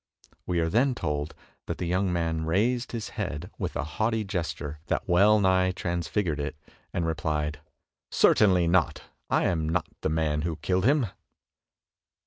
[0.47, 1.35] We are then told
[1.67, 6.39] that the yoimg man raised his head with a haughty gesture that well nigh transfigured
[6.39, 6.55] it,
[6.91, 7.59] and replied:
[8.09, 11.05] "Certainly not; as I am not the man who killed him!"